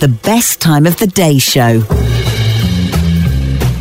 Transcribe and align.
the 0.00 0.08
best 0.08 0.62
time 0.62 0.86
of 0.86 0.96
the 0.96 1.06
day 1.06 1.36
show. 1.36 2.09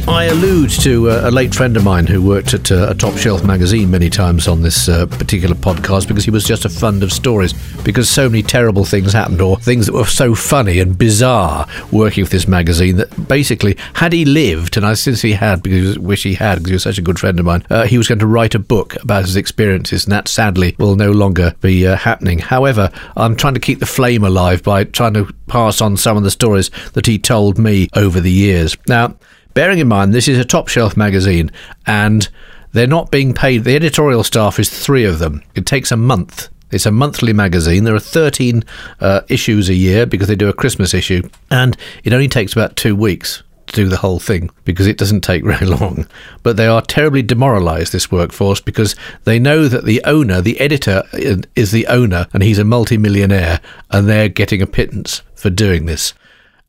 I 0.10 0.26
allude 0.26 0.72
to 0.82 1.12
uh, 1.12 1.30
a 1.30 1.32
late 1.32 1.54
friend 1.54 1.78
of 1.78 1.84
mine 1.84 2.08
who 2.08 2.22
worked 2.22 2.56
at 2.56 2.72
uh, 2.72 2.88
a 2.90 2.96
top 2.96 3.16
shelf 3.16 3.44
magazine 3.44 3.92
many 3.92 4.10
times 4.10 4.48
on 4.48 4.64
this 4.64 4.90
uh, 4.90 5.06
particular 5.06 5.56
podcast 5.56 6.08
because 6.08 6.26
he 6.26 6.32
was 6.32 6.44
just 6.44 6.66
a 6.66 6.70
fund 6.70 7.04
of 7.04 7.14
stories. 7.14 7.54
Because 7.84 8.10
so 8.10 8.28
many 8.28 8.42
terrible 8.42 8.86
things 8.86 9.14
happened, 9.14 9.40
or 9.40 9.58
things 9.58 9.86
that 9.86 9.94
were 9.94 10.06
so 10.06 10.34
funny 10.34 10.80
and 10.80 10.98
bizarre 10.98 11.68
working 11.92 12.24
with 12.24 12.32
this 12.32 12.48
magazine 12.48 12.98
that 12.98 13.28
basically, 13.28 13.78
had 13.94 14.12
he 14.12 14.26
lived, 14.26 14.78
and 14.78 14.86
I 14.86 14.96
since 14.96 15.22
he 15.22 15.34
had, 15.34 15.62
because 15.62 15.96
I 15.96 16.00
wish 16.00 16.24
he 16.24 16.34
had, 16.34 16.56
because 16.56 16.70
he 16.70 16.74
was 16.74 16.84
such 16.84 16.98
a 16.98 17.04
good 17.04 17.20
friend 17.20 17.40
of 17.40 17.46
mine, 17.46 17.64
uh, 17.70 17.86
he 17.86 18.00
was 18.00 18.08
going 18.08 18.20
to 18.20 18.28
write 18.28 18.56
a 18.56 18.60
book 18.60 18.96
about 19.04 19.26
his 19.26 19.36
experiences, 19.36 20.06
and 20.06 20.12
that 20.12 20.28
sadly 20.28 20.76
will 20.80 20.96
no 20.96 21.12
longer 21.12 21.54
be 21.62 21.86
uh, 21.88 21.96
happening. 21.96 22.40
However, 22.40 22.92
I'm 23.16 23.36
trying 23.36 23.54
to 23.54 23.60
keep 23.60 23.80
the 23.80 23.86
flame 23.86 24.24
alive 24.24 24.64
by 24.64 24.86
trying 24.86 25.14
to 25.14 25.32
pass 25.48 25.82
on 25.82 25.98
some 25.98 26.18
of 26.18 26.24
the 26.24 26.32
stories 26.32 26.72
that 26.94 27.06
he 27.06 27.20
told 27.20 27.60
me 27.60 27.90
over 27.96 28.20
the 28.20 28.32
years. 28.32 28.76
Now, 28.88 29.16
bearing 29.60 29.80
in 29.80 29.90
mind 29.90 30.14
this 30.14 30.30
is 30.30 30.38
a 30.38 30.46
top 30.46 30.70
shelf 30.70 30.96
magazine 30.96 31.52
and 31.86 32.30
they're 32.72 32.88
not 32.88 33.12
being 33.12 33.34
paid. 33.34 33.66
The 33.66 33.76
editorial 33.76 34.24
staff 34.24 34.58
is 34.58 34.70
three 34.70 35.04
of 35.04 35.20
them. 35.20 35.44
It 35.54 35.66
takes 35.66 35.92
a 35.92 35.98
month. 35.98 36.48
It's 36.72 36.86
a 36.86 36.92
monthly 36.92 37.34
magazine. 37.34 37.84
There 37.84 37.94
are 37.94 38.00
13 38.00 38.64
uh, 39.02 39.20
issues 39.28 39.68
a 39.68 39.74
year 39.74 40.06
because 40.06 40.30
they 40.30 40.38
do 40.38 40.48
a 40.48 40.54
Christmas 40.54 40.94
issue, 40.94 41.28
and 41.52 41.76
it 42.06 42.14
only 42.14 42.30
takes 42.30 42.54
about 42.54 42.78
two 42.78 42.96
weeks 42.96 43.44
to 43.68 43.76
do 43.76 43.90
the 43.90 43.98
whole 43.98 44.22
thing 44.22 44.50
because 44.64 44.88
it 44.88 44.98
doesn't 44.98 45.26
take 45.26 45.44
very 45.54 45.66
long. 45.66 46.08
But 46.42 46.56
they 46.56 46.68
are 46.68 46.82
terribly 46.82 47.22
demoralized, 47.22 47.92
this 47.92 48.10
workforce, 48.10 48.62
because 48.62 48.96
they 49.26 49.40
know 49.40 49.68
that 49.68 49.84
the 49.84 50.02
owner, 50.06 50.40
the 50.40 50.58
editor, 50.62 51.04
is 51.12 51.72
the 51.72 51.88
owner 51.88 52.28
and 52.32 52.44
he's 52.44 52.60
a 52.60 52.64
multimillionaire 52.64 53.60
and 53.92 54.08
they're 54.08 54.30
getting 54.30 54.62
a 54.62 54.68
pittance 54.68 55.22
for 55.36 55.50
doing 55.50 55.86
this 55.86 56.14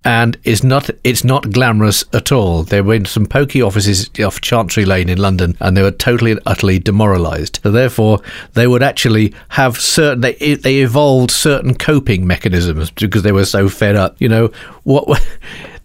and 0.05 0.39
it's 0.45 0.65
not 0.65 0.89
it's 1.05 1.25
not 1.25 1.51
glamorous 1.51 2.05
at 2.13 2.33
all. 2.33 2.63
They 2.63 2.81
were 2.81 2.95
in 2.95 3.05
some 3.05 3.27
pokey 3.27 3.61
offices 3.61 4.09
off 4.25 4.41
Chancery 4.41 4.87
Lane 4.87 5.11
in 5.11 5.19
London, 5.19 5.57
and 5.61 5.77
they 5.77 5.83
were 5.83 5.91
totally 5.91 6.31
and 6.31 6.41
utterly 6.47 6.79
demoralised. 6.79 7.61
So 7.63 7.71
therefore, 7.71 8.21
they 8.55 8.67
would 8.67 8.83
actually 8.83 9.35
have 9.51 9.79
certain 9.79 10.23
they 10.23 10.55
they 10.55 10.79
evolved 10.79 11.31
certain 11.31 11.75
coping 11.75 12.27
mechanisms 12.27 12.91
because 12.91 13.23
they 13.23 13.33
were 13.33 13.45
so 13.45 13.69
fed 13.69 13.97
up. 13.97 14.17
You 14.21 14.29
know 14.29 14.51
what? 14.85 15.23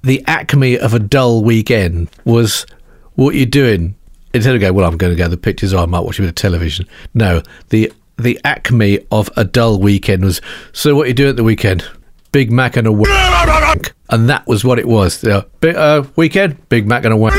The 0.03 0.23
acme 0.27 0.77
of 0.77 0.93
a 0.93 0.99
dull 0.99 1.43
weekend 1.43 2.11
was 2.25 2.67
what 3.15 3.33
you're 3.33 3.47
doing. 3.47 3.95
Instead 4.35 4.53
of 4.53 4.61
going, 4.61 4.75
well, 4.75 4.87
I'm 4.87 4.97
going 4.97 5.11
to 5.11 5.17
go 5.17 5.27
the 5.27 5.35
pictures, 5.35 5.73
or 5.73 5.79
I 5.79 5.87
might 5.87 6.01
watch 6.01 6.19
a 6.19 6.21
bit 6.21 6.29
of 6.29 6.35
television. 6.35 6.85
No, 7.15 7.41
the 7.69 7.91
the 8.15 8.39
acme 8.43 8.99
of 9.09 9.31
a 9.35 9.43
dull 9.43 9.79
weekend 9.79 10.23
was. 10.23 10.41
So 10.73 10.95
what 10.95 11.07
you 11.07 11.15
do 11.15 11.27
at 11.27 11.37
the 11.37 11.43
weekend? 11.43 11.89
Big 12.35 12.51
Mac 12.51 12.75
and 12.75 12.85
a 12.85 12.91
wank. 12.91 13.93
And 14.09 14.27
that 14.27 14.45
was 14.45 14.65
what 14.65 14.77
it 14.77 14.85
was. 14.85 15.21
The 15.21 15.47
uh, 15.63 16.05
weekend, 16.17 16.67
Big 16.67 16.85
Mac 16.85 17.05
and 17.05 17.13
a 17.13 17.17
wank. 17.17 17.33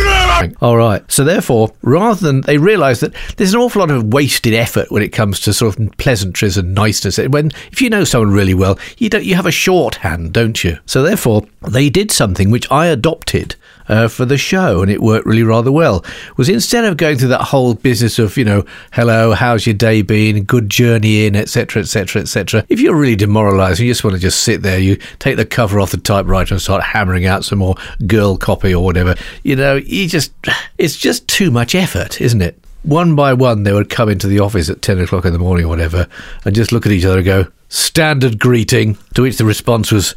All 0.62 0.78
right. 0.78 1.05
So 1.12 1.22
therefore, 1.22 1.70
rather 1.83 2.19
than 2.27 2.41
they 2.41 2.56
realise 2.56 3.00
that 3.00 3.12
there's 3.36 3.52
an 3.52 3.61
awful 3.61 3.80
lot 3.80 3.91
of 3.91 4.14
wasted 4.14 4.55
effort 4.55 4.91
when 4.91 5.02
it 5.02 5.11
comes 5.11 5.41
to 5.41 5.52
sort 5.52 5.78
of 5.78 5.91
pleasantries 5.98 6.56
and 6.56 6.74
niceness. 6.74 7.19
When 7.19 7.50
if 7.70 7.83
you 7.83 7.91
know 7.91 8.05
someone 8.05 8.33
really 8.33 8.55
well, 8.55 8.78
you 8.97 9.11
don't 9.11 9.27
you 9.27 9.34
have 9.34 9.44
a 9.44 9.50
shorthand, 9.50 10.33
don't 10.33 10.64
you? 10.64 10.78
So 10.86 11.02
therefore, 11.02 11.42
they 11.61 11.91
did 11.91 12.11
something 12.11 12.50
which 12.50 12.70
I 12.72 12.86
adopted 12.86 13.55
uh, 13.89 14.09
for 14.09 14.25
the 14.25 14.39
show, 14.39 14.83
and 14.83 14.91
it 14.91 15.03
worked 15.03 15.27
really 15.27 15.42
rather 15.42 15.73
well. 15.73 16.05
Was 16.37 16.48
instead 16.48 16.84
of 16.84 16.97
going 16.97 17.19
through 17.19 17.29
that 17.29 17.42
whole 17.42 17.75
business 17.75 18.19
of 18.19 18.37
you 18.37 18.45
know, 18.45 18.65
hello, 18.92 19.33
how's 19.33 19.67
your 19.67 19.75
day 19.75 20.03
been, 20.03 20.45
good 20.45 20.70
journey 20.70 21.27
in, 21.27 21.37
etc., 21.37 21.83
etc., 21.83 22.23
etc. 22.23 22.64
If 22.69 22.81
you're 22.81 22.97
really 22.97 23.17
demoralised, 23.17 23.81
you 23.81 23.91
just 23.91 24.05
want 24.05 24.14
to 24.14 24.20
just 24.20 24.42
sit 24.42 24.62
there, 24.62 24.79
you 24.79 24.97
take 25.19 25.37
the 25.37 25.47
cover 25.47 25.81
off 25.81 25.91
the 25.91 25.98
typewriter 25.98 26.55
and 26.55 26.62
start 26.62 26.83
hammering 26.83 27.27
out 27.27 27.45
some 27.45 27.59
more 27.59 27.77
girl 28.07 28.37
copy 28.37 28.75
or 28.75 28.84
whatever. 28.84 29.14
You 29.42 29.57
know, 29.57 29.77
you 29.77 30.09
just 30.09 30.33
it's 30.79 30.97
just 30.97 31.27
too 31.29 31.51
much 31.51 31.75
effort, 31.75 32.20
isn't 32.20 32.42
it? 32.42 32.59
One 32.83 33.17
by 33.17 33.33
one, 33.33 33.64
they 33.64 33.73
would 33.73 33.91
come 33.91 34.08
into 34.08 34.29
the 34.29 34.39
office 34.39 34.70
at 34.70 34.80
10 34.80 35.01
o'clock 35.01 35.25
in 35.25 35.33
the 35.33 35.41
morning 35.41 35.64
or 35.64 35.69
whatever 35.69 36.07
and 36.45 36.55
just 36.55 36.70
look 36.70 36.86
at 36.86 36.92
each 36.92 37.05
other 37.05 37.17
and 37.17 37.25
go, 37.25 37.46
standard 37.69 38.39
greeting, 38.39 38.96
to 39.14 39.23
which 39.23 39.39
the 39.39 39.45
response 39.45 39.91
was, 39.91 40.14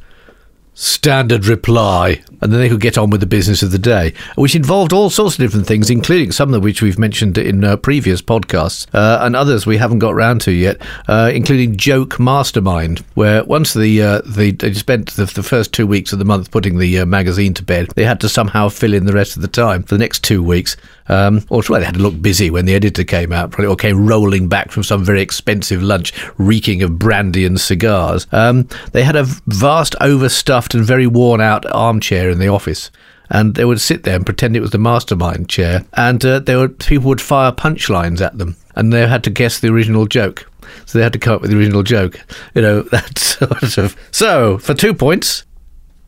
standard 0.79 1.45
reply, 1.45 2.21
and 2.39 2.53
then 2.53 2.61
they 2.61 2.69
could 2.69 2.79
get 2.79 2.97
on 2.97 3.09
with 3.09 3.19
the 3.19 3.27
business 3.27 3.61
of 3.61 3.71
the 3.71 3.77
day, 3.77 4.13
which 4.35 4.55
involved 4.55 4.93
all 4.93 5.09
sorts 5.09 5.35
of 5.35 5.41
different 5.41 5.67
things, 5.67 5.89
including 5.89 6.31
some 6.31 6.53
of 6.53 6.63
which 6.63 6.81
we've 6.81 6.97
mentioned 6.97 7.37
in 7.37 7.65
uh, 7.65 7.75
previous 7.75 8.21
podcasts, 8.21 8.87
uh, 8.93 9.19
and 9.21 9.35
others 9.35 9.65
we 9.65 9.75
haven't 9.75 9.99
got 9.99 10.15
round 10.15 10.39
to 10.39 10.51
yet, 10.53 10.77
uh, 11.09 11.29
including 11.33 11.75
Joke 11.75 12.17
Mastermind, 12.17 12.99
where 13.15 13.43
once 13.43 13.73
the, 13.73 14.01
uh, 14.01 14.21
the 14.25 14.51
they 14.51 14.73
spent 14.73 15.11
the, 15.11 15.25
the, 15.25 15.43
first 15.43 15.73
two 15.73 15.85
weeks 15.85 16.13
of 16.13 16.19
the 16.19 16.25
month 16.25 16.49
putting 16.49 16.77
the 16.77 16.99
uh, 16.99 17.05
magazine 17.05 17.53
to 17.55 17.63
bed, 17.63 17.89
they 17.95 18.05
had 18.05 18.21
to 18.21 18.29
somehow 18.29 18.69
fill 18.69 18.93
in 18.93 19.05
the 19.05 19.13
rest 19.13 19.35
of 19.35 19.41
the 19.41 19.47
time 19.49 19.83
for 19.83 19.95
the 19.95 19.99
next 19.99 20.23
two 20.23 20.41
weeks. 20.41 20.77
Um, 21.09 21.43
or 21.49 21.63
well, 21.67 21.79
they 21.79 21.85
had 21.85 21.95
to 21.95 21.99
look 22.01 22.21
busy 22.21 22.51
when 22.51 22.65
the 22.65 22.75
editor 22.75 23.03
came 23.03 23.33
out, 23.33 23.51
probably, 23.51 23.67
or 23.67 23.75
came 23.75 24.07
rolling 24.07 24.47
back 24.47 24.71
from 24.71 24.83
some 24.83 25.03
very 25.03 25.21
expensive 25.21 25.81
lunch, 25.81 26.13
reeking 26.37 26.83
of 26.83 26.99
brandy 26.99 27.45
and 27.45 27.59
cigars. 27.59 28.27
Um, 28.31 28.67
they 28.91 29.03
had 29.03 29.15
a 29.15 29.23
vast, 29.47 29.95
overstuffed, 30.01 30.68
and 30.73 30.85
very 30.85 31.07
worn 31.07 31.41
out 31.41 31.65
armchair 31.73 32.29
in 32.29 32.39
the 32.39 32.47
office 32.47 32.91
and 33.29 33.55
they 33.55 33.65
would 33.65 33.81
sit 33.81 34.03
there 34.03 34.15
and 34.15 34.25
pretend 34.25 34.55
it 34.55 34.61
was 34.61 34.71
the 34.71 34.77
mastermind 34.77 35.47
chair, 35.49 35.85
and 35.93 36.23
uh, 36.25 36.39
there 36.39 36.57
were 36.57 36.69
people 36.69 37.09
would 37.09 37.21
fire 37.21 37.51
punchlines 37.51 38.21
at 38.21 38.37
them, 38.37 38.55
and 38.75 38.91
they 38.91 39.07
had 39.07 39.23
to 39.23 39.29
guess 39.29 39.59
the 39.59 39.69
original 39.69 40.05
joke. 40.07 40.49
So 40.85 40.97
they 40.97 41.03
had 41.03 41.13
to 41.13 41.19
come 41.19 41.35
up 41.35 41.41
with 41.41 41.51
the 41.51 41.57
original 41.57 41.83
joke. 41.83 42.19
You 42.55 42.61
know 42.61 42.81
that 42.91 43.17
sort 43.19 43.77
of. 43.77 43.95
So 44.11 44.57
for 44.57 44.73
two 44.73 44.93
points, 44.93 45.45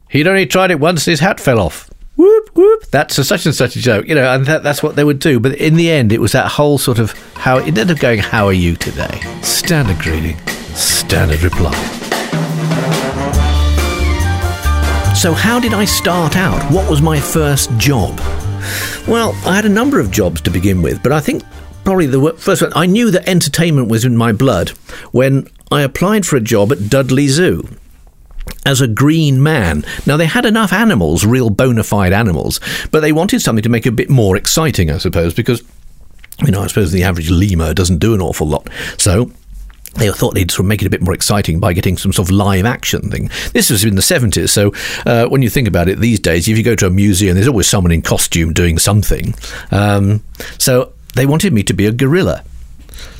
he'd 0.10 0.28
only 0.28 0.46
tried 0.46 0.72
it 0.72 0.80
once. 0.80 1.06
His 1.06 1.20
hat 1.20 1.40
fell 1.40 1.60
off 1.60 1.90
whoop 2.18 2.50
whoop 2.54 2.86
that's 2.92 3.18
a 3.18 3.24
such 3.24 3.46
and 3.46 3.56
such 3.56 3.78
a 3.78 3.80
joke 3.80 4.06
you 4.06 4.14
know 4.14 4.36
and 4.36 4.46
that, 4.46 4.62
that's 4.62 4.84
what 4.84 4.98
they 4.98 5.04
would 5.04 5.18
do 5.18 5.40
but 5.40 5.56
in 5.56 5.76
the 5.76 5.90
end 5.90 6.12
it 6.12 6.20
was 6.20 6.34
that 6.34 6.46
whole 6.46 6.78
sort 6.78 7.00
of 7.00 7.14
how 7.38 7.58
ended 7.58 7.90
up 7.90 7.98
going 8.00 8.20
how 8.20 8.46
are 8.46 8.54
you 8.54 8.76
today 8.76 9.22
standard 9.42 9.98
greeting 9.98 10.38
standard 10.76 11.42
reply 11.42 12.01
so 15.22 15.34
how 15.34 15.59
did 15.59 15.72
i 15.72 15.86
start 15.86 16.36
out 16.36 16.59
what 16.72 16.90
was 16.90 17.00
my 17.00 17.20
first 17.20 17.70
job 17.78 18.18
well 19.08 19.36
i 19.46 19.56
had 19.56 19.66
a 19.66 19.70
number 19.70 20.00
of 20.00 20.09
jobs 20.09 20.42
to 20.42 20.50
begin 20.50 20.82
with 20.82 21.04
but 21.04 21.12
i 21.12 21.20
think 21.20 21.44
probably 21.84 22.08
the 22.08 22.34
first 22.40 22.64
one 22.64 22.72
i 22.76 22.88
knew 22.88 23.12
that 23.12 23.30
entertainment 23.30 23.88
was 23.88 24.04
in 24.04 24.18
my 24.18 24.32
blood 24.32 24.70
when 25.12 25.48
i 25.72 25.84
applied 25.84 26.26
for 26.26 26.38
a 26.38 26.42
job 26.42 26.72
at 26.72 26.90
dudley 26.90 27.28
zoo 27.28 27.64
as 28.66 28.82
a 28.82 28.88
green 28.88 29.42
man. 29.42 29.86
Now, 30.06 30.18
they 30.18 30.26
had 30.26 30.46
enough 30.46 30.74
animals, 30.74 31.26
real 31.26 31.50
bona 31.50 31.84
fide 31.84 32.12
animals, 32.12 32.59
but 32.92 33.02
they 33.02 33.12
wanted 33.12 33.42
something 33.42 33.64
to 33.64 33.70
make 33.70 33.86
it 33.86 33.90
a 33.90 33.94
bit 33.94 34.09
more 34.09 34.36
exciting, 34.36 34.90
I 34.90 34.98
suppose, 34.98 35.34
because, 35.34 35.64
you 36.44 36.52
know, 36.52 36.62
I 36.62 36.68
suppose 36.68 36.92
the 36.92 37.03
average 37.03 37.30
lemur 37.30 37.74
doesn't 37.74 38.00
do 38.00 38.14
an 38.14 38.22
awful 38.22 38.48
lot. 38.48 38.68
So, 38.98 39.32
they 39.96 40.09
thought 40.12 40.34
they'd 40.34 40.52
sort 40.52 40.62
of 40.62 40.66
make 40.68 40.81
it 40.81 40.88
a 40.88 40.90
bit 40.90 41.02
more 41.02 41.13
exciting 41.13 41.59
by 41.59 41.74
getting 41.74 41.97
some 41.97 42.13
sort 42.13 42.29
of 42.29 42.31
live 42.31 42.66
action 42.66 43.09
thing. 43.09 43.29
This 43.53 43.69
was 43.69 43.84
in 43.84 43.96
the 43.96 44.02
70s, 44.02 44.50
so 44.50 44.74
uh, 45.06 45.28
when 45.28 45.41
you 45.41 45.50
think 45.50 45.68
about 45.68 45.90
it 45.90 46.00
these 46.00 46.19
days, 46.19 46.47
if 46.47 46.57
you 46.57 46.63
go 46.63 46.75
to 46.75 46.88
a 46.88 46.90
museum, 46.90 47.35
there's 47.35 47.47
always 47.47 47.68
someone 47.68 47.91
in 47.91 48.02
costume 48.02 48.53
doing 48.53 48.79
something. 48.79 49.35
Um, 49.72 50.24
so 50.57 50.94
they 51.16 51.25
wanted 51.25 51.53
me 51.53 51.63
to 51.63 51.74
be 51.74 51.85
a 51.85 51.91
gorilla. 51.91 52.44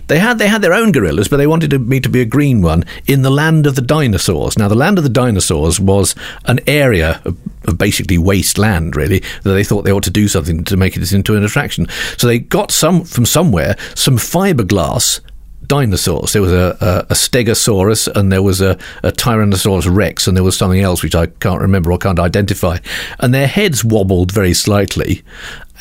They 0.08 0.20
had 0.20 0.40
they 0.40 0.50
had 0.50 0.62
their 0.62 0.74
own 0.74 0.92
gorillas, 0.92 1.30
but 1.30 1.38
they 1.38 1.48
wanted 1.48 1.88
me 1.88 2.02
to 2.02 2.10
be 2.10 2.20
a 2.20 2.26
green 2.26 2.62
one 2.62 2.84
in 3.08 3.22
the 3.22 3.30
land 3.30 3.66
of 3.66 3.76
the 3.76 3.82
dinosaurs. 3.82 4.58
Now, 4.58 4.68
the 4.68 4.76
land 4.76 4.98
of 4.98 5.06
the 5.06 5.10
dinosaurs 5.10 5.80
was 5.80 6.16
an 6.46 6.60
area 6.68 7.22
of, 7.24 7.38
of 7.66 7.78
basically 7.78 8.18
wasteland, 8.18 8.98
really, 8.98 9.20
that 9.44 9.54
they 9.54 9.64
thought 9.64 9.84
they 9.84 9.92
ought 9.92 10.04
to 10.04 10.12
do 10.12 10.28
something 10.28 10.66
to 10.66 10.76
make 10.76 10.98
it 10.98 11.12
into 11.14 11.38
an 11.38 11.46
attraction. 11.46 11.88
So 12.18 12.28
they 12.28 12.40
got 12.40 12.72
some 12.72 13.06
from 13.06 13.26
somewhere 13.26 13.78
some 13.96 14.18
fiberglass 14.18 15.22
dinosaurs. 15.68 16.34
There 16.34 16.42
was 16.42 16.52
a, 16.52 16.78
a, 16.82 17.12
a, 17.12 17.14
Stegosaurus 17.14 18.08
and 18.08 18.32
there 18.32 18.44
was 18.44 18.62
a, 18.62 18.78
a, 19.04 19.12
Tyrannosaurus 19.12 19.94
Rex 19.94 20.28
and 20.28 20.36
there 20.36 20.44
was 20.44 20.58
something 20.58 20.82
else 20.82 21.04
which 21.04 21.16
I 21.16 21.28
can't 21.28 21.62
remember 21.62 21.92
or 21.92 21.98
can't 21.98 22.20
identify. 22.20 22.78
And 23.20 23.34
their 23.34 23.48
heads 23.48 23.84
wobbled 23.84 24.32
very 24.32 24.54
slightly 24.54 25.24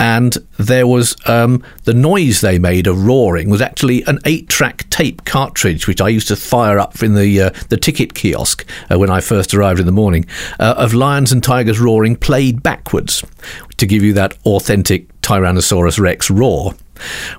and 0.01 0.39
there 0.59 0.87
was 0.87 1.15
um, 1.27 1.63
the 1.85 1.93
noise 1.93 2.41
they 2.41 2.59
made 2.59 2.87
of 2.87 3.05
roaring 3.05 3.51
was 3.51 3.61
actually 3.61 4.03
an 4.05 4.19
eight-track 4.25 4.89
tape 4.89 5.27
cartridge, 5.27 5.87
which 5.87 6.01
I 6.01 6.09
used 6.09 6.29
to 6.29 6.37
fire 6.37 6.79
up 6.79 7.03
in 7.03 7.15
the 7.15 7.41
uh, 7.41 7.51
the 7.69 7.77
ticket 7.77 8.15
kiosk 8.15 8.67
uh, 8.91 8.99
when 8.99 9.11
I 9.11 9.21
first 9.21 9.53
arrived 9.53 9.79
in 9.79 9.85
the 9.85 9.93
morning, 9.93 10.25
uh, 10.59 10.75
of 10.79 10.95
lions 10.95 11.33
and 11.33 11.45
tigers 11.45 11.79
roaring 11.79 12.17
played 12.17 12.63
backwards 12.63 13.23
to 13.77 13.87
give 13.87 14.03
you 14.03 14.15
that 14.15 14.37
authentic 14.47 15.21
Tyrannosaurus 15.21 16.01
Rex 16.01 16.31
roar. 16.31 16.75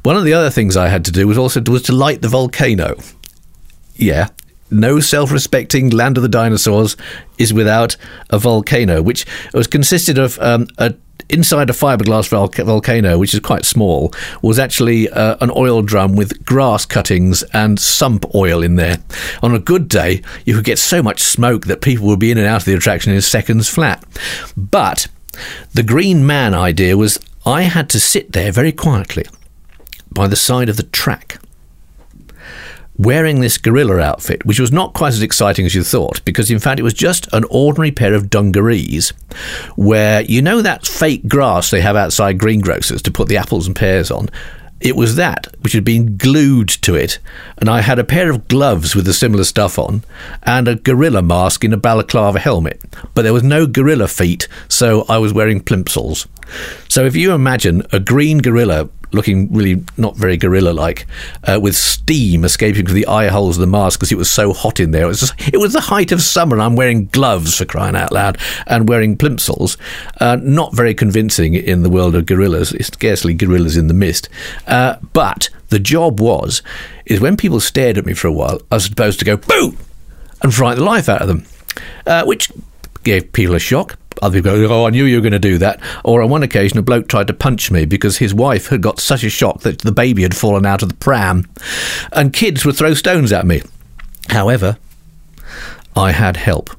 One 0.04 0.16
of 0.16 0.24
the 0.24 0.34
other 0.34 0.50
things 0.50 0.78
I 0.78 0.90
had 0.90 1.06
to 1.06 1.12
do 1.12 1.28
was 1.28 1.38
also 1.38 1.62
was 1.62 1.84
to 1.84 1.94
light 1.94 2.22
the 2.22 2.28
volcano. 2.28 2.96
Yeah, 3.96 4.30
no 4.72 5.00
self-respecting 5.00 5.90
land 5.90 6.18
of 6.18 6.24
the 6.24 6.30
dinosaurs 6.30 6.96
is 7.38 7.54
without 7.54 7.98
a 8.30 8.40
volcano, 8.40 9.02
which 9.02 9.26
was 9.54 9.68
consisted 9.68 10.18
of 10.18 10.40
um, 10.40 10.68
a 10.78 10.94
inside 11.30 11.70
a 11.70 11.74
fiberglass 11.74 12.28
vol- 12.28 12.66
volcano, 12.66 13.18
which 13.18 13.34
is 13.34 13.40
quite 13.40 13.66
small, 13.66 14.14
was 14.42 14.60
actually 14.60 15.10
uh, 15.10 15.38
an 15.42 15.52
oil 15.56 15.82
drum 15.82 16.16
with 16.16 16.46
grass 16.46 16.86
cuttings 16.86 17.42
and 17.54 17.80
sump 17.80 18.26
oil 18.36 18.62
in 18.62 18.76
there. 18.76 18.98
On 19.42 19.56
a 19.56 19.60
good 19.60 19.88
day, 19.88 20.22
you 20.46 20.56
could 20.56 20.66
get 20.66 20.80
so 20.80 21.02
much 21.02 21.22
smoke 21.22 21.68
that 21.68 21.82
people 21.82 22.08
would 22.08 22.20
be 22.20 22.32
in 22.32 22.38
and 22.38 22.48
out 22.48 22.62
of 22.62 22.66
the 22.66 22.74
attraction 22.74 23.14
in 23.14 23.22
seconds 23.22 23.70
flat. 23.70 24.04
But 24.58 25.08
the 25.74 25.84
Green 25.84 26.26
Man 26.26 26.54
idea 26.54 26.98
was 26.98 27.20
I 27.46 27.64
had 27.64 27.90
to 27.92 28.00
sit 28.00 28.34
there 28.34 28.52
very 28.52 28.72
quietly 28.72 29.26
by 30.14 30.28
the 30.28 30.36
side 30.36 30.70
of 30.70 30.78
the 30.78 30.84
track 30.84 31.40
wearing 33.02 33.42
this 33.42 33.58
gorilla 33.58 34.00
outfit, 34.00 34.46
which 34.46 34.60
was 34.60 34.72
not 34.72 34.94
quite 34.94 35.14
as 35.14 35.24
exciting 35.24 35.66
as 35.66 35.74
you 35.74 35.84
thought, 35.84 36.24
because 36.24 36.52
in 36.52 36.60
fact 36.60 36.80
it 36.80 36.84
was 36.84 36.94
just 36.94 37.28
an 37.34 37.44
ordinary 37.50 37.92
pair 37.92 38.14
of 38.14 38.30
dungarees, 38.30 39.12
where 39.76 40.22
you 40.22 40.42
know 40.42 40.62
that 40.62 40.86
fake 40.86 41.28
grass 41.28 41.72
they 41.72 41.82
have 41.82 41.96
outside 41.96 42.38
greengrocers 42.38 43.02
to 43.02 43.12
put 43.12 43.28
the 43.28 43.38
apples 43.38 43.66
and 43.66 43.76
pears 43.76 44.12
on. 44.12 44.30
It 44.80 44.96
was 44.96 45.16
that 45.16 45.48
which 45.62 45.74
had 45.74 45.84
been 45.84 46.18
glued 46.18 46.70
to 46.70 46.96
it, 46.96 47.20
and 47.58 47.70
I 47.70 47.82
had 47.82 48.00
a 48.00 48.04
pair 48.04 48.30
of 48.30 48.48
gloves 48.48 48.96
with 48.96 49.06
the 49.06 49.14
similar 49.14 49.44
stuff 49.44 49.78
on, 49.78 50.04
and 50.44 50.68
a 50.68 50.76
gorilla 50.76 51.22
mask 51.22 51.64
in 51.64 51.74
a 51.74 51.78
balaclava 51.78 52.40
helmet. 52.40 52.82
But 53.14 53.24
there 53.24 53.34
was 53.34 53.44
no 53.44 53.68
gorilla 53.68 54.08
feet, 54.08 54.48
so 54.68 55.06
I 55.08 55.20
was 55.20 55.34
wearing 55.34 55.62
plimsolls. 55.62 56.28
So 56.90 57.06
if 57.06 57.16
you 57.16 57.32
imagine 57.32 57.84
a 57.92 58.00
green 58.00 58.40
gorilla 58.40 58.90
looking 59.14 59.54
really 59.54 59.84
not 59.98 60.16
very 60.16 60.38
gorilla 60.38 60.72
like, 60.72 61.08
uh, 61.44 61.60
with 61.62 61.76
steam 61.76 62.44
escaping 62.44 62.86
from 62.86 62.96
the 62.96 63.08
eye 63.08 63.28
holes 63.28 63.58
of 63.58 63.62
the 63.62 63.68
mask 63.68 64.00
because 64.00 64.12
it 64.12 64.18
was 64.18 64.30
so 64.30 64.54
hot 64.54 64.80
in 64.80 64.92
there. 64.92 65.04
It 65.04 65.08
was, 65.08 65.20
just, 65.22 65.54
it 65.54 65.58
was 65.58 65.74
the 65.74 65.82
height 65.82 66.12
of 66.12 66.22
summer, 66.22 66.56
and 66.56 66.64
I'm 66.64 66.76
wearing 66.76 67.06
gloves 67.08 67.58
for 67.58 67.66
crying 67.66 67.96
out 67.96 68.12
loud 68.12 68.38
and 68.68 68.88
wearing 68.88 69.18
plimsolls. 69.18 69.78
Uh, 70.20 70.38
not 70.42 70.74
very 70.74 70.94
convincing 70.94 71.54
in 71.54 71.84
the 71.84 71.90
world 71.90 72.16
of 72.16 72.26
gorillas, 72.26 72.72
it's 72.74 72.88
scarcely 72.88 73.34
gorillas 73.34 73.78
in 73.78 73.88
the 73.88 73.94
mist. 73.94 74.30
Uh, 74.68 74.96
but 75.14 75.50
the 75.70 75.80
job 75.80 76.20
was, 76.20 76.62
is 77.06 77.20
when 77.20 77.38
people 77.38 77.60
stared 77.60 77.98
at 77.98 78.06
me 78.06 78.14
for 78.14 78.28
a 78.28 78.32
while, 78.32 78.60
I 78.72 78.76
was 78.76 78.86
supposed 78.86 79.20
to 79.20 79.26
go, 79.26 79.38
boo! 79.38 79.78
And 80.42 80.54
fright 80.54 80.78
the 80.78 80.84
life 80.84 81.08
out 81.08 81.22
of 81.22 81.28
them, 81.28 81.46
uh, 82.08 82.26
which 82.26 82.52
gave 83.04 83.32
people 83.32 83.56
a 83.56 83.60
shock. 83.60 83.98
Other 84.22 84.38
people 84.38 84.68
go, 84.68 84.82
oh, 84.82 84.88
I 84.88 84.92
knew 84.92 85.06
you 85.06 85.18
were 85.18 85.22
going 85.22 85.32
to 85.32 85.40
do 85.40 85.58
that. 85.58 85.80
Or 86.04 86.22
on 86.22 86.30
one 86.30 86.44
occasion, 86.44 86.78
a 86.78 86.84
bloke 86.84 87.08
tried 87.08 87.28
to 87.28 87.34
punch 87.34 87.72
me 87.72 87.86
because 87.86 88.18
his 88.18 88.34
wife 88.34 88.68
had 88.68 88.82
got 88.82 89.00
such 89.00 89.24
a 89.24 89.30
shock 89.30 89.62
that 89.62 89.80
the 89.80 89.92
baby 89.92 90.22
had 90.22 90.36
fallen 90.36 90.66
out 90.66 90.84
of 90.84 90.90
the 90.90 90.96
pram. 90.96 91.48
And 92.12 92.34
kids 92.34 92.66
would 92.66 92.76
throw 92.76 92.94
stones 92.94 93.32
at 93.32 93.48
me. 93.48 93.62
However, 94.30 94.78
I 95.96 96.12
had 96.12 96.38
help. 96.38 96.70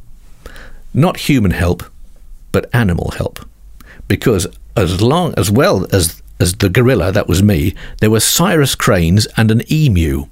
Not 0.94 1.16
human 1.16 1.50
help, 1.50 1.82
but 2.52 2.70
animal 2.72 3.12
help. 3.12 3.40
Because 4.06 4.46
as 4.76 5.00
long 5.02 5.34
as 5.36 5.50
well 5.50 5.86
as 5.92 6.22
as 6.38 6.54
the 6.54 6.68
gorilla, 6.68 7.12
that 7.12 7.28
was 7.28 7.40
me, 7.42 7.72
there 8.00 8.10
were 8.10 8.18
Sarus 8.18 8.74
cranes 8.74 9.26
and 9.36 9.50
an 9.52 9.62
emu. 9.70 10.26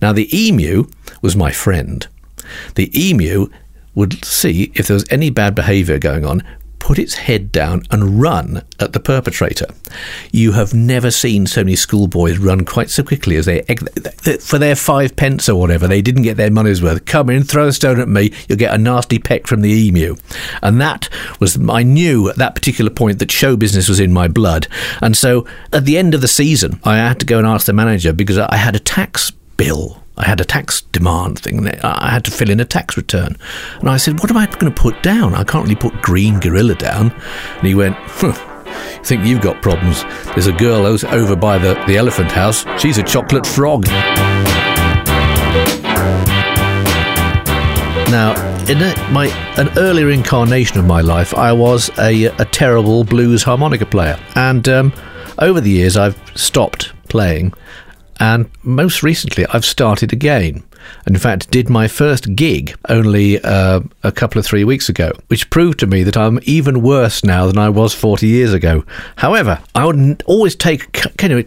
Now 0.00 0.12
the 0.12 0.28
emu 0.36 0.86
was 1.22 1.36
my 1.36 1.52
friend. 1.52 2.06
The 2.74 2.90
emu 2.98 3.48
would 3.94 4.24
see 4.24 4.72
if 4.74 4.86
there 4.86 4.94
was 4.94 5.06
any 5.10 5.30
bad 5.30 5.54
behaviour 5.54 5.98
going 5.98 6.24
on, 6.24 6.42
put 6.82 6.98
its 6.98 7.14
head 7.14 7.52
down 7.52 7.80
and 7.92 8.20
run 8.20 8.60
at 8.80 8.92
the 8.92 8.98
perpetrator. 8.98 9.66
You 10.32 10.52
have 10.52 10.74
never 10.74 11.12
seen 11.12 11.46
so 11.46 11.60
many 11.62 11.76
schoolboys 11.76 12.38
run 12.38 12.64
quite 12.64 12.90
so 12.90 13.04
quickly 13.04 13.36
as 13.36 13.46
they, 13.46 13.62
for 14.40 14.58
their 14.58 14.74
five 14.74 15.14
pence 15.14 15.48
or 15.48 15.60
whatever, 15.60 15.86
they 15.86 16.02
didn't 16.02 16.22
get 16.22 16.36
their 16.36 16.50
money's 16.50 16.82
worth. 16.82 17.04
Come 17.04 17.30
in, 17.30 17.44
throw 17.44 17.68
a 17.68 17.72
stone 17.72 18.00
at 18.00 18.08
me, 18.08 18.32
you'll 18.48 18.58
get 18.58 18.74
a 18.74 18.78
nasty 18.78 19.20
peck 19.20 19.46
from 19.46 19.60
the 19.60 19.70
emu. 19.70 20.16
And 20.60 20.80
that 20.80 21.08
was, 21.38 21.56
I 21.70 21.84
knew 21.84 22.28
at 22.28 22.36
that 22.36 22.56
particular 22.56 22.90
point 22.90 23.20
that 23.20 23.30
show 23.30 23.56
business 23.56 23.88
was 23.88 24.00
in 24.00 24.12
my 24.12 24.26
blood. 24.26 24.66
And 25.00 25.16
so 25.16 25.46
at 25.72 25.84
the 25.84 25.96
end 25.96 26.14
of 26.14 26.20
the 26.20 26.28
season, 26.28 26.80
I 26.82 26.96
had 26.96 27.20
to 27.20 27.26
go 27.26 27.38
and 27.38 27.46
ask 27.46 27.66
the 27.66 27.72
manager 27.72 28.12
because 28.12 28.38
I 28.38 28.56
had 28.56 28.74
a 28.74 28.80
tax 28.80 29.30
bill 29.56 30.01
I 30.16 30.26
had 30.26 30.40
a 30.40 30.44
tax 30.44 30.82
demand 30.82 31.38
thing. 31.38 31.66
I 31.82 32.10
had 32.10 32.24
to 32.26 32.30
fill 32.30 32.50
in 32.50 32.60
a 32.60 32.64
tax 32.64 32.96
return. 32.96 33.36
And 33.80 33.88
I 33.88 33.96
said, 33.96 34.20
What 34.20 34.30
am 34.30 34.36
I 34.36 34.46
going 34.46 34.72
to 34.72 34.80
put 34.80 35.02
down? 35.02 35.34
I 35.34 35.44
can't 35.44 35.64
really 35.64 35.74
put 35.74 36.02
green 36.02 36.38
gorilla 36.38 36.74
down. 36.74 37.12
And 37.56 37.66
he 37.66 37.74
went, 37.74 37.96
huh, 37.98 38.34
You 38.98 39.04
think 39.04 39.24
you've 39.24 39.40
got 39.40 39.62
problems? 39.62 40.04
There's 40.26 40.46
a 40.46 40.52
girl 40.52 40.86
over 40.86 41.36
by 41.36 41.58
the, 41.58 41.74
the 41.86 41.96
elephant 41.96 42.30
house. 42.30 42.64
She's 42.78 42.98
a 42.98 43.02
chocolate 43.02 43.46
frog. 43.46 43.86
Now, 48.10 48.34
in 48.68 48.82
a, 48.82 49.10
my 49.10 49.28
an 49.56 49.70
earlier 49.78 50.10
incarnation 50.10 50.78
of 50.78 50.84
my 50.84 51.00
life, 51.00 51.34
I 51.34 51.52
was 51.54 51.90
a, 51.98 52.26
a 52.26 52.44
terrible 52.44 53.04
blues 53.04 53.42
harmonica 53.42 53.86
player, 53.86 54.18
and 54.36 54.68
um, 54.68 54.92
over 55.38 55.62
the 55.62 55.70
years 55.70 55.96
I've 55.96 56.20
stopped 56.34 56.92
playing 57.08 57.54
and 58.22 58.48
most 58.62 59.02
recently, 59.02 59.44
I've 59.46 59.64
started 59.64 60.12
again. 60.12 60.62
And 61.04 61.16
in 61.16 61.20
fact, 61.20 61.50
did 61.50 61.68
my 61.68 61.88
first 61.88 62.36
gig 62.36 62.72
only 62.88 63.40
uh, 63.42 63.80
a 64.04 64.12
couple 64.12 64.38
of 64.38 64.46
three 64.46 64.62
weeks 64.62 64.88
ago, 64.88 65.10
which 65.26 65.50
proved 65.50 65.80
to 65.80 65.88
me 65.88 66.04
that 66.04 66.16
I'm 66.16 66.38
even 66.44 66.82
worse 66.82 67.24
now 67.24 67.48
than 67.48 67.58
I 67.58 67.68
was 67.68 67.94
40 67.94 68.28
years 68.28 68.52
ago. 68.52 68.84
However, 69.16 69.58
I 69.74 69.86
would 69.86 70.22
always 70.26 70.54
take, 70.54 70.92
can 70.92 71.32
you, 71.32 71.42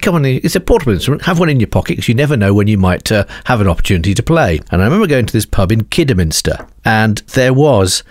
come 0.00 0.14
on, 0.14 0.24
it's 0.24 0.56
a 0.56 0.60
portable 0.60 0.94
instrument, 0.94 1.26
have 1.26 1.38
one 1.38 1.50
in 1.50 1.60
your 1.60 1.66
pocket 1.66 1.96
because 1.96 2.08
you 2.08 2.14
never 2.14 2.38
know 2.38 2.54
when 2.54 2.68
you 2.68 2.78
might 2.78 3.12
uh, 3.12 3.26
have 3.44 3.60
an 3.60 3.68
opportunity 3.68 4.14
to 4.14 4.22
play. 4.22 4.60
And 4.70 4.80
I 4.80 4.86
remember 4.86 5.06
going 5.06 5.26
to 5.26 5.32
this 5.32 5.44
pub 5.44 5.72
in 5.72 5.84
Kidderminster, 5.84 6.66
and 6.86 7.18
there 7.34 7.52
was 7.52 8.02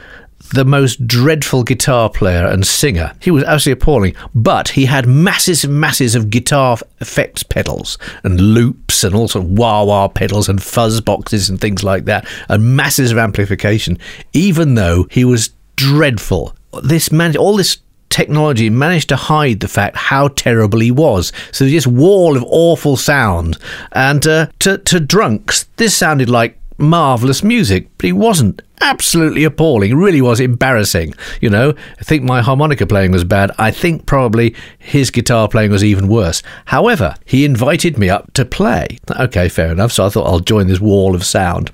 the 0.54 0.66
most 0.66 1.08
dreadful 1.08 1.64
guitar 1.64 2.10
player 2.10 2.46
and 2.46 2.66
singer. 2.66 3.14
He 3.20 3.32
was 3.32 3.44
absolutely 3.44 3.82
appalling, 3.82 4.16
but 4.36 4.70
he 4.70 4.86
had 4.86 5.08
masses 5.08 5.64
and 5.64 5.80
masses 5.80 6.16
of 6.16 6.30
guitar 6.30 6.78
effects 7.02 7.44
pedals 7.44 7.98
and 8.24 8.40
loops 8.40 9.04
and 9.04 9.16
all 9.16 9.28
sort 9.28 9.46
of 9.46 9.52
wah 9.52 9.84
wah 9.84 10.08
pedals 10.08 10.48
and 10.48 10.62
fuzz 10.62 11.02
boxes 11.02 11.50
and 11.50 11.60
things 11.60 11.84
like 11.84 12.06
that, 12.06 12.28
and 12.50 12.76
masses 12.76 13.12
of 13.12 13.18
amplification, 13.18 13.98
even 14.34 14.76
though 14.76 15.08
he 15.10 15.26
was 15.26 15.50
dreadful. 15.76 16.56
This 16.84 17.12
man, 17.12 17.36
all 17.36 17.58
this 17.58 17.78
technology 18.10 18.70
managed 18.70 19.10
to 19.10 19.16
hide 19.16 19.60
the 19.60 19.68
fact 19.68 19.98
how 19.98 20.28
terrible 20.28 20.80
he 20.80 20.92
was. 20.92 21.32
So 21.52 21.66
this 21.66 21.88
wall 21.88 22.38
of 22.38 22.44
awful 22.48 22.96
sound, 22.96 23.58
and 23.92 24.26
uh, 24.28 24.48
to 24.60 24.78
to 24.78 25.00
drunks, 25.00 25.64
this 25.78 25.96
sounded 25.96 26.30
like 26.30 26.58
marvelous 26.78 27.44
music, 27.44 27.90
but 27.98 28.06
he 28.06 28.14
wasn't. 28.14 28.62
Absolutely 28.82 29.44
appalling. 29.44 29.96
Really 29.96 30.22
was 30.22 30.40
embarrassing. 30.40 31.14
You 31.42 31.50
know, 31.50 31.74
I 32.00 32.04
think 32.04 32.24
my 32.24 32.42
harmonica 32.42 32.86
playing 32.86 33.12
was 33.12 33.24
bad. 33.24 33.52
I 33.58 33.72
think 33.72 34.06
probably 34.06 34.56
his 34.78 35.10
guitar 35.10 35.48
playing 35.48 35.72
was 35.72 35.84
even 35.84 36.08
worse. 36.08 36.44
However, 36.66 37.16
he 37.26 37.46
invited 37.46 37.98
me 37.98 38.10
up 38.10 38.34
to 38.34 38.46
play. 38.46 39.00
Okay, 39.20 39.50
fair 39.50 39.72
enough. 39.72 39.92
So 39.92 40.06
I 40.06 40.10
thought 40.10 40.28
I'll 40.28 40.40
join 40.40 40.68
this 40.68 40.82
wall 40.82 41.16
of 41.16 41.24
sound. 41.24 41.72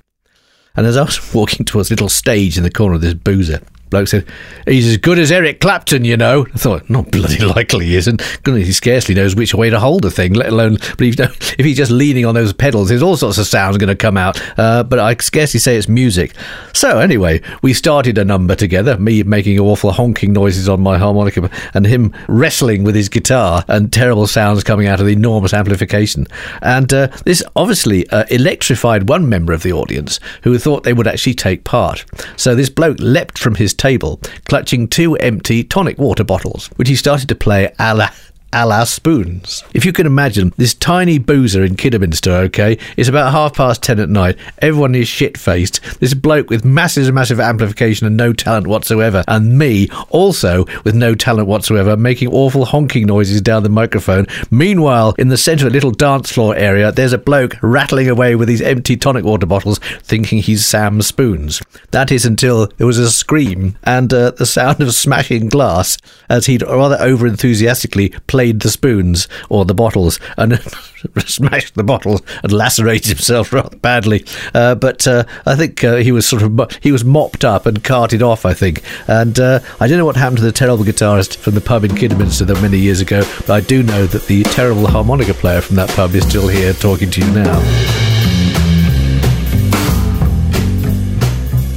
And 0.76 0.86
as 0.86 0.98
I 0.98 1.04
was 1.04 1.34
walking 1.34 1.66
towards 1.66 1.90
a 1.90 1.94
little 1.94 2.10
stage 2.10 2.58
in 2.58 2.64
the 2.64 2.72
corner 2.72 2.96
of 2.96 3.02
this 3.02 3.16
boozer, 3.16 3.62
bloke 3.90 4.08
said, 4.08 4.26
He's 4.68 4.88
as 4.88 4.98
good 4.98 5.20
as 5.20 5.32
Eric 5.32 5.60
Clapton, 5.60 6.06
you 6.06 6.18
know. 6.18 6.46
I 6.54 6.58
thought, 6.58 6.90
Not 6.90 7.12
bloody 7.12 7.40
likely 7.46 7.88
he 7.88 7.96
isn't. 7.96 8.22
He 8.46 8.72
scarcely 8.72 9.16
knows 9.16 9.36
which 9.36 9.54
way 9.54 9.70
to 9.70 9.80
hold 9.80 10.06
a 10.06 10.12
thing, 10.12 10.34
let 10.34 10.50
alone, 10.50 10.78
but 10.98 11.02
if, 11.02 11.20
if 11.60 11.66
he's 11.66 11.78
just 11.78 11.92
leaning 11.92 12.26
on 12.26 12.36
those 12.36 12.54
pedals, 12.54 12.90
there's 12.90 13.02
all 13.02 13.18
sorts 13.18 13.38
of 13.38 13.48
sounds 13.48 13.78
going 13.78 13.90
to 13.90 13.96
come 13.96 14.18
out. 14.18 14.42
Uh, 14.58 14.84
but 14.84 15.00
I 15.00 15.16
scarcely 15.16 15.60
say 15.60 15.78
it's 15.78 15.88
music. 15.88 16.34
So, 16.74 17.00
anyway, 17.00 17.42
we 17.62 17.74
started 17.74 18.18
a 18.18 18.26
number 18.26 18.56
together, 18.56 18.98
me 18.98 19.24
making 19.24 19.60
awful 19.60 19.92
honking 19.92 20.34
noises 20.34 20.70
on 20.70 20.82
my 20.82 20.98
harmonica 20.98 21.50
and 21.74 21.86
him 21.86 22.14
wrestling 22.28 22.84
with 22.84 22.96
his 22.96 23.10
guitar 23.10 23.64
and 23.68 23.92
terrible 23.92 24.28
sounds 24.28 24.64
coming 24.64 24.88
out 24.88 25.00
of 25.00 25.06
the 25.06 25.14
enormous 25.14 25.54
amplification. 25.54 26.28
And 26.62 26.92
uh, 26.94 27.08
this 27.26 27.44
obviously 27.56 28.08
uh, 28.10 28.26
electrified 28.30 29.10
one 29.10 29.30
member 29.30 29.54
of 29.54 29.64
the 29.64 29.74
audience 29.74 30.20
who 30.44 30.58
thought 30.58 30.84
they 30.84 30.94
would 30.94 31.08
actually 31.08 31.34
take 31.34 31.64
part. 31.64 32.06
So, 32.38 32.56
this 32.56 32.70
bloke 32.70 32.98
leapt 33.00 33.38
from 33.38 33.56
his 33.56 33.74
table, 33.80 34.20
clutching 34.46 34.88
two 34.88 35.16
empty 35.16 35.64
tonic 35.64 35.98
water 35.98 36.24
bottles, 36.24 36.68
which 36.76 36.90
he 36.90 36.96
started 36.96 37.28
to 37.30 37.36
play 37.36 37.74
a 37.80 37.96
la 37.96 38.10
a 38.52 38.66
la 38.66 38.84
spoons. 38.84 39.64
If 39.74 39.86
you 39.86 39.94
can 39.94 40.06
imagine, 40.06 40.54
this 40.58 40.74
tiny 40.74 41.18
boozer 41.18 41.64
in 41.64 41.76
Kidderminster, 41.76 42.32
okay, 42.32 42.78
it's 42.98 43.10
about 43.10 43.32
half 43.32 43.56
past 43.56 43.84
ten 43.84 44.00
at 44.00 44.10
night. 44.10 44.38
Everyone 44.60 44.96
is 44.96 45.08
shit 45.08 45.38
faced. 45.38 45.82
This 46.00 46.14
bloke 46.14 46.50
with 46.50 46.66
massive, 46.66 47.14
massive 47.14 47.40
amplification 47.40 48.08
and 48.08 48.18
no 48.18 48.34
talent 48.34 48.68
whatsoever, 48.68 49.24
and 49.28 49.58
me 49.58 49.90
also 50.10 50.66
with 50.84 50.96
no 50.96 51.16
talent 51.16 51.48
whatsoever, 51.48 51.96
making 51.96 52.30
awful 52.30 52.66
honking 52.66 53.06
noises 53.06 53.42
down 53.42 53.64
the 53.64 53.70
microphone. 53.70 54.26
Meanwhile, 54.50 55.16
in 55.18 55.30
the 55.30 55.38
centre 55.38 55.68
of 55.68 55.72
a 55.72 55.74
little 55.74 55.92
dance 55.92 56.32
floor 56.32 56.56
area, 56.56 56.92
there's 56.92 57.14
a 57.14 57.18
bloke 57.18 57.56
rattling 57.62 58.10
away 58.10 58.36
with 58.36 58.48
these 58.48 58.62
empty 58.62 58.98
tonic 58.98 59.26
water 59.26 59.46
bottles, 59.46 59.80
thinking 60.02 60.40
he's 60.40 60.66
Sam 60.66 61.02
Spoons. 61.02 61.62
That 61.92 62.12
is 62.12 62.26
until 62.26 62.68
there 62.78 62.88
was 62.88 62.98
a 62.98 63.12
scream 63.12 63.78
and 63.84 64.14
uh, 64.14 64.32
the 64.32 64.46
sound 64.46 64.82
of 64.82 64.94
smashing 64.94 65.50
glass 65.50 65.98
as 66.30 66.46
he'd 66.46 66.64
rather 66.64 66.98
over 67.00 67.28
enthusiastically 67.28 68.10
played 68.28 68.39
played 68.40 68.62
the 68.62 68.70
spoons 68.70 69.28
or 69.50 69.66
the 69.66 69.74
bottles 69.74 70.18
and 70.38 70.62
smashed 71.26 71.76
the 71.76 71.84
bottles 71.84 72.22
and 72.42 72.54
lacerated 72.54 73.10
himself 73.10 73.52
rather 73.54 73.76
badly. 73.76 74.24
Uh, 74.54 74.76
but 74.76 75.06
uh, 75.06 75.26
I 75.46 75.58
think 75.58 75.84
uh, 75.84 75.98
he 75.98 76.14
was 76.14 76.26
sort 76.26 76.42
of 76.42 76.58
he 76.82 76.94
was 76.94 77.04
mopped 77.04 77.44
up 77.44 77.66
and 77.66 77.84
carted 77.84 78.24
off. 78.24 78.46
I 78.46 78.54
think, 78.54 78.82
and 79.10 79.38
uh, 79.38 79.60
I 79.82 79.90
don't 79.90 79.98
know 79.98 80.06
what 80.06 80.16
happened 80.16 80.38
to 80.38 80.44
the 80.46 80.54
terrible 80.54 80.86
guitarist 80.86 81.36
from 81.36 81.54
the 81.54 81.60
pub 81.60 81.84
in 81.84 81.98
Kidderminster 81.98 82.46
that 82.46 82.62
many 82.62 82.78
years 82.78 83.02
ago. 83.02 83.24
But 83.40 83.50
I 83.50 83.60
do 83.60 83.84
know 83.84 84.06
that 84.06 84.28
the 84.28 84.44
terrible 84.44 84.88
harmonica 84.88 85.34
player 85.34 85.60
from 85.60 85.76
that 85.76 85.90
pub 85.90 86.16
is 86.16 86.26
still 86.26 86.48
here 86.48 86.72
talking 86.72 87.12
to 87.12 87.20
you 87.20 87.30
now. 87.34 88.19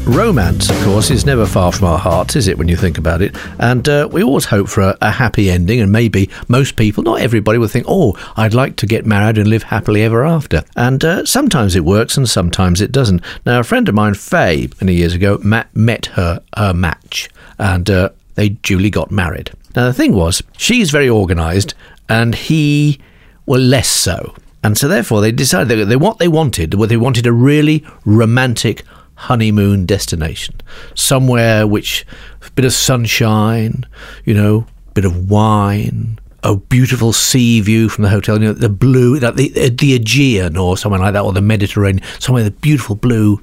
Romance, 0.04 0.68
of 0.68 0.76
course, 0.82 1.12
is 1.12 1.25
never 1.25 1.47
far 1.47 1.71
from 1.71 1.87
our 1.87 1.99
hearts, 1.99 2.35
is 2.35 2.49
it, 2.49 2.59
when 2.59 2.66
you 2.66 2.76
think 2.76 2.99
about 2.99 3.23
it? 3.23 3.37
And 3.61 3.88
uh, 3.88 4.09
we 4.11 4.25
always 4.25 4.44
hope 4.44 4.68
for 4.68 4.80
a, 4.80 4.99
a, 5.00 5.11
happy 5.12 5.49
ending, 5.49 5.80
and 5.80 5.92
maybe 5.92 6.28
most 6.49 6.75
people, 6.75 7.04
not 7.04 7.21
everybody, 7.21 7.56
will 7.56 7.68
think, 7.68 7.87
oh, 7.88 8.14
I'd 8.37 8.52
like 8.52 8.75
to 8.76 8.87
get 8.87 9.06
married 9.06 9.38
and 9.38 9.49
live 9.49 9.62
happily 9.62 10.02
ever 10.02 10.25
after. 10.25 10.64
And 10.75 11.04
uh, 11.04 11.25
sometimes 11.25 11.76
it 11.76 11.85
works 11.85 12.16
and 12.16 12.28
sometimes 12.28 12.80
it 12.80 12.90
doesn't. 12.90 13.23
Now, 13.47 13.61
a 13.61 13.64
friend 13.64 13.88
of 13.88 13.94
mine, 13.94 14.14
Faye, 14.14 14.68
many 14.80 14.94
years 14.94 15.14
ago, 15.14 15.38
met 15.42 16.06
her, 16.06 16.42
her 16.56 16.75
match, 16.75 17.30
and 17.61 17.88
uh, 17.88 18.09
they 18.35 18.49
duly 18.49 18.90
got 18.90 19.12
married. 19.12 19.52
Now, 19.76 19.87
the 19.87 19.94
thing 19.94 20.14
was, 20.14 20.42
she's 20.56 20.90
very 20.90 21.09
organised, 21.09 21.75
and 22.09 22.35
he, 22.35 22.99
well, 23.47 23.61
less 23.61 23.88
so. 23.88 24.35
And 24.64 24.76
so, 24.76 24.88
therefore, 24.88 25.21
they 25.21 25.30
decided 25.30 25.78
that 25.78 25.85
they, 25.85 25.97
what 25.97 26.18
they 26.18 26.28
wanted 26.28 26.75
was 26.75 26.88
they 26.88 26.97
wanted 26.97 27.26
a 27.26 27.32
really 27.32 27.85
romantic, 28.04 28.82
honeymoon 29.23 29.87
destination, 29.87 30.61
somewhere 30.95 31.67
which 31.67 32.05
a 32.47 32.50
bit 32.52 32.64
of 32.64 32.73
sunshine, 32.73 33.87
you 34.25 34.35
know, 34.35 34.67
bit 34.95 35.05
of 35.05 35.31
wine, 35.31 36.19
a 36.45 36.57
beautiful 36.57 37.12
sea 37.12 37.61
view 37.61 37.88
from 37.88 38.02
the 38.02 38.11
hotel, 38.11 38.41
you 38.41 38.49
know, 38.49 38.52
the 38.52 38.69
blue, 38.69 39.21
like 39.21 39.37
the 39.37 39.52
uh, 39.52 39.71
the 39.79 39.95
Aegean 39.95 40.57
or 40.57 40.76
somewhere 40.76 41.00
like 41.00 41.12
that, 41.12 41.23
or 41.23 41.33
the 41.33 41.41
Mediterranean, 41.41 42.05
somewhere 42.19 42.43
the 42.43 42.50
beautiful 42.50 42.97
blue, 42.97 43.41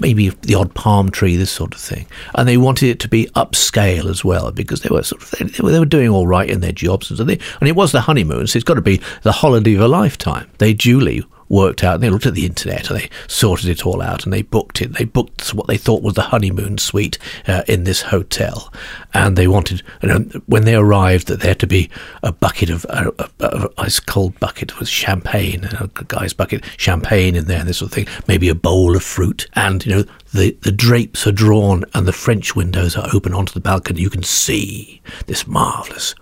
maybe 0.00 0.30
the 0.30 0.54
odd 0.54 0.74
palm 0.74 1.10
tree, 1.10 1.36
this 1.36 1.50
sort 1.50 1.74
of 1.74 1.80
thing. 1.80 2.06
And 2.34 2.48
they 2.48 2.56
wanted 2.56 2.88
it 2.88 3.00
to 3.00 3.08
be 3.08 3.26
upscale 3.36 4.06
as 4.06 4.24
well 4.24 4.50
because 4.50 4.80
they 4.80 4.88
were 4.90 5.02
sort 5.02 5.22
of 5.22 5.30
they, 5.30 5.62
were, 5.62 5.70
they 5.70 5.78
were 5.78 5.84
doing 5.84 6.08
all 6.08 6.26
right 6.26 6.48
in 6.48 6.60
their 6.60 6.72
jobs, 6.72 7.10
and 7.10 7.18
so 7.18 7.24
they, 7.24 7.38
and 7.60 7.68
it 7.68 7.76
was 7.76 7.92
the 7.92 8.00
honeymoon, 8.00 8.46
so 8.46 8.56
it's 8.56 8.64
got 8.64 8.74
to 8.74 8.80
be 8.80 9.00
the 9.22 9.32
holiday 9.32 9.74
of 9.74 9.82
a 9.82 9.88
lifetime. 9.88 10.50
They 10.56 10.72
duly 10.72 11.22
worked 11.48 11.84
out. 11.84 11.94
And 11.94 12.02
they 12.02 12.10
looked 12.10 12.26
at 12.26 12.34
the 12.34 12.46
internet 12.46 12.90
and 12.90 13.00
they 13.00 13.10
sorted 13.26 13.68
it 13.68 13.86
all 13.86 14.02
out 14.02 14.24
and 14.24 14.32
they 14.32 14.42
booked 14.42 14.80
it. 14.80 14.94
They 14.94 15.04
booked 15.04 15.54
what 15.54 15.66
they 15.66 15.76
thought 15.76 16.02
was 16.02 16.14
the 16.14 16.22
honeymoon 16.22 16.78
suite 16.78 17.18
uh, 17.46 17.62
in 17.66 17.84
this 17.84 18.02
hotel, 18.02 18.72
and 19.14 19.36
they 19.36 19.48
wanted. 19.48 19.82
You 20.02 20.08
know, 20.08 20.18
when 20.46 20.64
they 20.64 20.74
arrived, 20.74 21.28
that 21.28 21.40
there 21.40 21.54
to 21.56 21.66
be 21.66 21.90
a 22.22 22.32
bucket 22.32 22.70
of 22.70 22.84
a, 22.88 23.12
a, 23.40 23.68
ice 23.78 24.00
cold 24.00 24.38
bucket 24.40 24.78
with 24.78 24.88
champagne, 24.88 25.64
a 25.64 25.88
guy's 26.06 26.32
bucket 26.32 26.64
champagne 26.76 27.34
in 27.34 27.46
there, 27.46 27.60
and 27.60 27.68
this 27.68 27.78
sort 27.78 27.90
of 27.90 27.94
thing. 27.94 28.06
Maybe 28.26 28.48
a 28.48 28.54
bowl 28.54 28.96
of 28.96 29.02
fruit, 29.02 29.46
and 29.54 29.84
you 29.84 29.94
know 29.94 30.04
the 30.32 30.56
the 30.62 30.72
drapes 30.72 31.26
are 31.26 31.32
drawn 31.32 31.84
and 31.94 32.06
the 32.06 32.12
French 32.12 32.54
windows 32.54 32.96
are 32.96 33.08
open 33.12 33.34
onto 33.34 33.52
the 33.52 33.60
balcony. 33.60 34.00
You 34.00 34.10
can 34.10 34.22
see 34.22 35.00
this 35.26 35.46
marvelous 35.46 36.14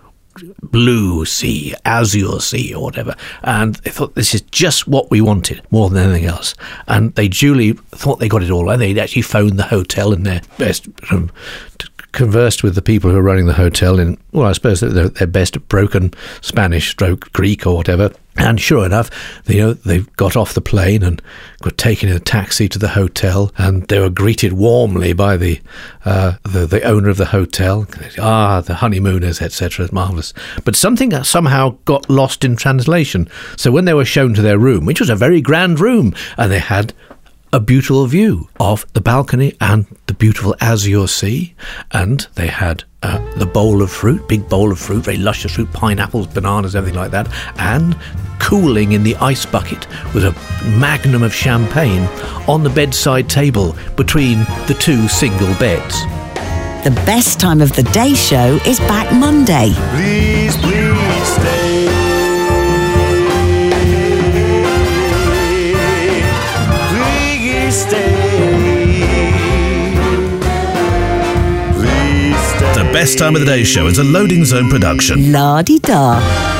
blue 0.61 1.25
sea, 1.25 1.73
azure 1.85 2.39
sea, 2.39 2.73
or 2.73 2.83
whatever. 2.83 3.15
And 3.43 3.75
they 3.75 3.91
thought 3.91 4.15
this 4.15 4.33
is 4.33 4.41
just 4.41 4.87
what 4.87 5.09
we 5.09 5.21
wanted 5.21 5.61
more 5.71 5.89
than 5.89 6.09
anything 6.09 6.25
else. 6.25 6.55
And 6.87 7.13
they 7.15 7.27
duly 7.27 7.73
thought 7.73 8.19
they 8.19 8.29
got 8.29 8.43
it 8.43 8.51
all. 8.51 8.69
And 8.69 8.81
they'd 8.81 8.97
actually 8.97 9.21
phoned 9.23 9.57
the 9.57 9.63
hotel 9.63 10.13
in 10.13 10.23
their 10.23 10.41
best. 10.57 10.87
Conversed 12.11 12.63
with 12.63 12.75
the 12.75 12.81
people 12.81 13.11
who 13.11 13.17
are 13.17 13.23
running 13.23 13.45
the 13.45 13.53
hotel 13.53 13.99
in, 13.99 14.17
well, 14.31 14.47
I 14.47 14.53
suppose 14.53 14.79
their, 14.79 15.09
their 15.09 15.27
best 15.27 15.67
broken 15.67 16.13
Spanish, 16.41 16.89
stroke 16.89 17.31
Greek, 17.33 17.65
or 17.65 17.75
whatever 17.75 18.11
and 18.37 18.61
sure 18.61 18.85
enough, 18.85 19.09
you 19.47 19.59
know, 19.59 19.73
they 19.73 20.01
got 20.15 20.35
off 20.35 20.53
the 20.53 20.61
plane 20.61 21.01
and 21.01 21.21
were 21.63 21.71
taken 21.71 22.09
in 22.09 22.15
a 22.15 22.19
taxi 22.19 22.69
to 22.69 22.77
the 22.77 22.89
hotel, 22.89 23.51
and 23.57 23.87
they 23.87 23.99
were 23.99 24.11
greeted 24.11 24.53
warmly 24.53 25.13
by 25.13 25.37
the 25.37 25.59
uh, 26.05 26.33
the, 26.43 26.67
the, 26.67 26.83
owner 26.83 27.09
of 27.09 27.17
the 27.17 27.25
hotel. 27.25 27.87
Ah, 28.19 28.61
the 28.61 28.75
honeymooners, 28.75 29.41
etc. 29.41 29.85
It's 29.85 29.93
Marvelous. 29.93 30.33
But 30.63 30.75
something 30.75 31.11
somehow 31.23 31.77
got 31.85 32.09
lost 32.09 32.45
in 32.45 32.55
translation. 32.55 33.27
So 33.55 33.71
when 33.71 33.85
they 33.85 33.95
were 33.95 34.05
shown 34.05 34.33
to 34.35 34.41
their 34.41 34.59
room, 34.59 34.85
which 34.85 34.99
was 34.99 35.09
a 35.09 35.15
very 35.15 35.41
grand 35.41 35.79
room, 35.79 36.13
and 36.37 36.51
they 36.51 36.59
had 36.59 36.93
a 37.53 37.59
beautiful 37.59 38.05
view 38.07 38.49
of 38.59 38.85
the 38.93 39.01
balcony 39.01 39.55
and 39.61 39.85
the 40.07 40.13
beautiful 40.13 40.55
azure 40.59 41.07
sea, 41.07 41.55
and 41.91 42.27
they 42.35 42.47
had 42.47 42.83
uh, 43.03 43.19
the 43.35 43.45
bowl 43.45 43.81
of 43.81 43.91
fruit, 43.91 44.27
big 44.27 44.47
bowl 44.49 44.71
of 44.71 44.79
fruit, 44.79 45.03
very 45.03 45.17
luscious 45.17 45.55
fruit, 45.55 45.71
pineapples, 45.71 46.27
bananas, 46.27 46.75
everything 46.75 46.99
like 46.99 47.11
that, 47.11 47.27
and 47.57 47.97
cooling 48.39 48.91
in 48.91 49.03
the 49.03 49.15
ice 49.17 49.45
bucket 49.45 49.87
was 50.13 50.23
a 50.23 50.33
magnum 50.77 51.23
of 51.23 51.33
champagne 51.33 52.03
on 52.47 52.63
the 52.63 52.69
bedside 52.69 53.29
table 53.29 53.75
between 53.95 54.39
the 54.67 54.75
two 54.79 55.07
single 55.07 55.53
beds. 55.55 56.01
The 56.83 56.91
best 57.05 57.39
time 57.39 57.61
of 57.61 57.73
the 57.73 57.83
day 57.83 58.13
show 58.13 58.59
is 58.65 58.79
back 58.81 59.11
Monday. 59.13 59.73
Please, 59.91 60.55
please 60.57 60.86
best 72.99 73.19
time 73.19 73.35
of 73.35 73.41
the 73.41 73.45
day 73.45 73.63
show 73.63 73.85
is 73.85 73.99
a 73.99 74.03
loading 74.03 74.43
zone 74.43 74.69
production. 74.69 75.31
La 75.31 75.61
di 75.61 75.77
da. 75.79 76.56